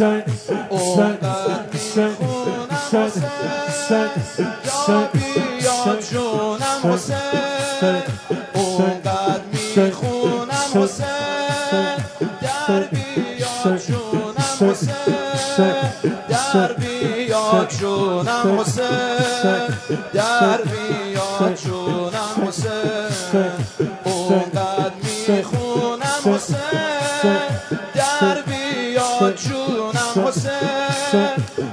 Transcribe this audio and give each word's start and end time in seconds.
حسین 0.00 0.22
حسین 0.70 2.16
حسین 2.92 4.08
بیا 5.12 5.96
جونم 6.10 6.92
حسین 6.92 8.02
اونقدر 8.54 9.40
می‌خونم 9.52 10.70
حسین 10.74 11.06
در 12.42 12.82
بیا 12.82 13.76
جونم 13.76 14.70
حسین 14.70 15.74
در 16.28 16.72
بیا 16.72 17.66
جونم 17.80 18.60
حسین 18.60 19.76
در 20.14 20.60
بیا 20.62 21.54
جونم 21.54 22.09
جونم 29.92 30.28
حسین 30.28 30.50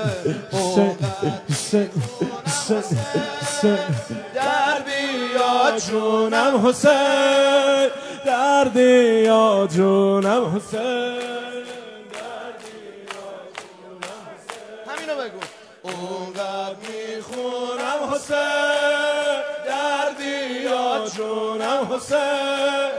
در 4.36 4.80
بیا 4.80 5.80
جونم 5.80 6.68
حسین 6.68 7.90
دردی 8.26 9.24
یا 9.24 9.68
جونم 9.72 10.56
حسین 10.56 11.64
همینو 14.88 15.16
بگو 15.22 15.40
اونقدر 15.84 16.76
می‌خونم 16.82 18.14
حسین 18.14 19.15
جونم 21.10 21.94
حسین 21.94 22.92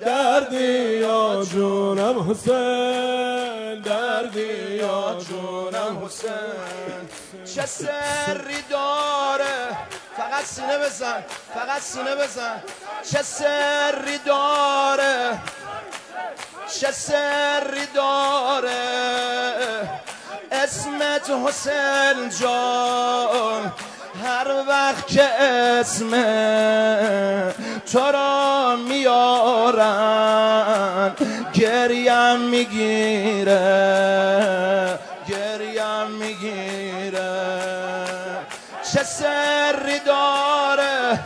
دردی 0.00 0.98
یا 0.98 1.44
جونم 1.52 2.30
حسین 2.30 3.80
دردی 3.80 4.74
یا 4.76 5.16
جونم 5.28 6.04
حسین. 6.04 7.08
چه 7.54 7.66
سری 7.66 8.62
داره؟ 8.70 9.76
فقط 10.16 10.44
سینه 10.44 10.78
بزن 10.78 11.24
فقط 11.54 11.82
سینه 11.82 12.14
بزن. 12.14 12.62
چه 13.12 13.22
سری 13.22 14.18
داره؟ 14.26 15.38
چه 16.80 16.92
سری 16.92 17.86
داره؟ 17.94 18.70
اسمت 20.52 21.30
حسین 21.30 22.28
جان. 22.40 23.72
هر 24.24 24.64
وقت 24.68 25.06
که 25.06 25.22
اسم 25.22 26.10
تو 27.92 27.98
را 28.12 28.76
میارن 28.88 30.30
گریم 31.54 32.40
می‌گیره 32.40 33.58
گریم 35.28 36.06
می‌گیره. 36.10 37.30
چه 38.92 39.02
سری 39.02 39.98
داره 40.06 41.18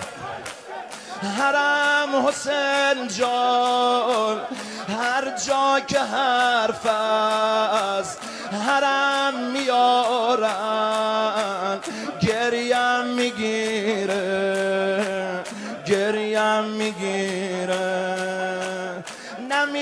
حرم 1.39 2.27
حسین 2.27 3.09
جان؟ 3.19 4.41
هر 4.89 5.25
جا 5.47 5.81
که 5.87 5.99
حرف 5.99 6.87
است 6.87 8.19
حرم 8.67 9.35
میارن. 9.35 11.04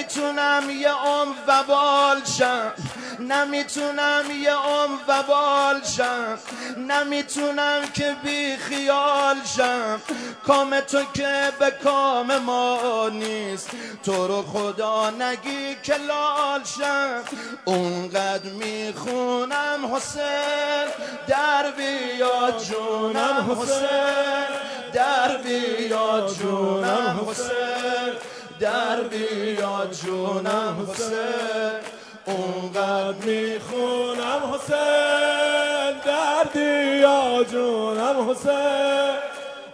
نمی‌تونم 0.03 0.71
یه 0.71 0.93
عمر 0.93 1.35
وبال 1.49 2.25
شم. 2.39 2.73
نمی‌تونم 3.21 4.25
یه 4.43 4.53
عمر 4.53 4.99
وبال 5.09 5.83
شم. 5.97 6.39
نمی‌تونم 6.77 7.83
که 7.95 8.17
بی 8.25 8.57
خیال 8.57 9.37
شم. 9.57 10.01
کام 10.47 10.81
تو 10.81 10.99
که 11.15 11.53
به 11.59 11.71
کام 11.71 12.39
ما 12.39 13.09
نیست. 13.13 13.71
تو 14.05 14.27
رو 14.27 14.43
خدا 14.43 15.11
نگی 15.11 15.77
که 15.83 15.95
لال 15.95 16.61
شم. 16.65 17.23
اونقدر 17.65 18.51
می‌خونم 18.51 19.95
حسین. 19.95 20.87
در 21.29 21.71
بیا 21.71 22.51
جونم 22.51 23.59
حسین. 23.61 24.47
در 24.93 25.37
بیا 25.37 26.27
جونم 26.39 27.27
حسین. 27.31 28.32
در 28.63 29.01
بیا 29.01 29.87
جونم 30.03 30.87
حسین. 30.91 31.81
اونقدر 32.25 33.27
می‌خونم 33.27 34.55
حسین. 34.55 35.99
دردی 36.07 36.97
یا 36.99 37.45
جونم 37.51 38.31
حسین. 38.31 39.15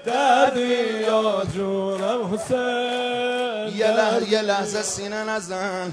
دردی 0.04 1.00
یا 1.00 1.42
جونم 1.54 2.34
حسین. 2.34 3.76
یه 3.76 3.90
لحظه 3.90 4.28
یه 4.28 4.42
لحظه 4.42 4.82
سینه 4.82 5.24
نزن. 5.24 5.92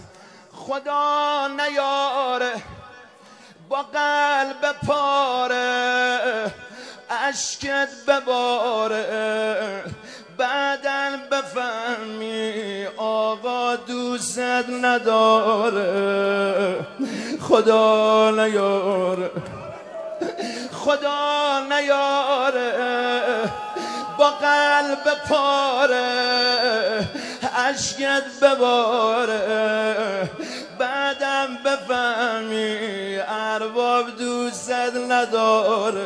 خدا 0.53 1.47
نیاره 1.47 2.53
با 3.69 3.83
قلب 3.83 4.75
پاره 4.87 6.51
اشکت 7.09 7.89
بباره. 8.07 9.83
بعدا 10.37 11.09
بفهمی 11.31 12.85
آقا 12.97 13.75
دوست 13.75 14.39
نداره. 14.83 15.85
خدا 17.41 18.31
نیاره. 18.31 19.31
خدا 20.71 21.59
نیاره. 21.69 22.71
با 24.17 24.29
قلب 24.29 25.03
پاره. 25.29 27.07
اشکت 27.57 28.23
بباره. 28.41 29.41
بعدم 30.79 31.47
بفهمی 31.65 32.77
ارباب 33.27 34.05
دوست 34.17 34.71
نداره. 35.09 35.99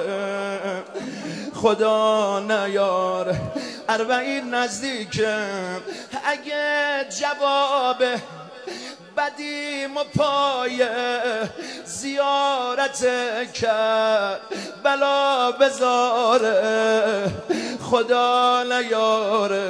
خدا 1.56 2.40
نیاره. 2.40 3.42
اربعین 3.90 4.54
نزدیکم. 4.54 5.82
اگه 6.26 7.06
جواب 7.20 8.04
بدیم 9.18 9.98
و 9.98 10.04
پای 10.04 10.88
زیارت 11.86 13.04
کرد. 13.54 14.42
بلا 14.84 15.52
بزاره 15.52 17.26
خدا 17.92 18.64
نیاره. 18.64 19.66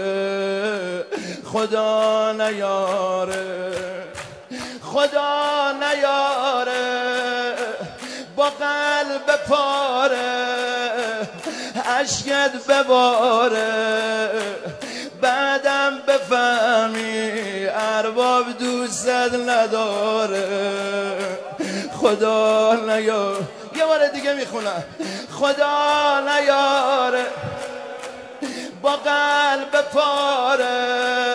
خدا 1.54 2.32
نیاره. 2.32 3.72
خدا 4.84 5.72
نیاره. 5.72 7.56
با 8.36 8.50
قلب 8.50 9.46
پاره 9.48 9.89
اشکت 12.00 12.52
بباره. 12.70 14.30
بعدم 15.22 15.98
بفهمی 16.08 17.32
ارباب 17.70 18.58
دوست 18.60 19.10
نداره. 19.48 20.48
خدا 22.02 22.74
نیاره 22.74 23.38
یه 23.76 23.86
بار 23.86 24.08
دیگه 24.08 24.34
می‌خونم. 24.34 24.84
خدا 25.32 26.20
نیاره. 26.20 27.26
با 28.82 28.96
قلب 28.96 29.82
پاره. 29.94 31.26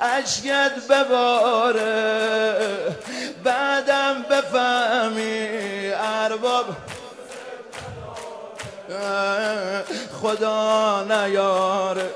اشکت 0.00 0.72
بباره. 0.90 2.54
بعدم 3.44 4.24
بفهمی 4.30 5.48
ارباب 5.94 6.66
خدا 10.22 11.04
نیاره. 11.04 12.10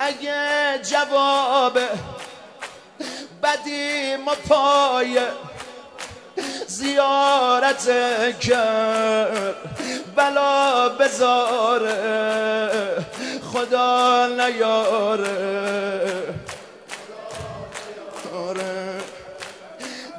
اگه 0.00 0.78
جواب 0.82 1.78
بدیم 3.42 4.28
و 4.28 4.34
پای 4.48 5.20
زیارت 6.66 7.88
کرد 8.40 9.54
بلا 10.16 10.88
بزاره 10.88 11.98
خدا 13.52 14.26
نیاره. 14.26 15.58
آره. 18.34 19.00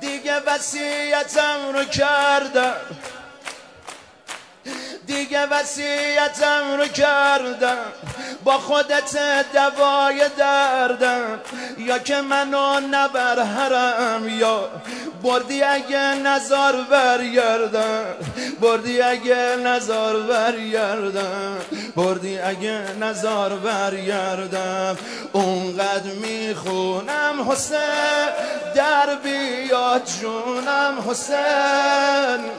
دیگه 0.01 0.39
وسیعتم 0.47 1.71
رو 1.73 1.83
کردم. 1.83 2.98
دیگه 5.19 5.45
وسیعتم 5.45 6.77
رو 6.77 6.87
کردم. 6.87 7.85
با 8.43 8.53
خودت 8.53 9.17
دوای 9.53 10.21
دردم. 10.37 11.39
یا 11.77 11.99
که 11.99 12.21
منو 12.21 12.79
نبر 12.79 13.39
حرم 13.39 14.29
یا 14.29 14.69
بردی 15.23 15.63
اگه 15.63 15.99
نظر 15.99 16.71
برگردم. 16.71 18.05
بردی 18.61 19.01
اگه 19.01 19.55
نظر 19.55 20.13
برگردم. 20.13 21.57
بردی 21.95 22.39
اگه 22.39 22.81
نظر 23.01 23.49
برگردم. 23.49 24.97
اونقدر 25.31 26.11
می‌خونم 26.21 27.51
حسین. 27.51 28.29
در 28.75 29.15
بیاد 29.23 30.01
جونم 30.21 31.03
حسین. 31.09 32.51